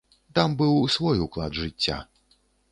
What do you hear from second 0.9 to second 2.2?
свой уклад жыцця.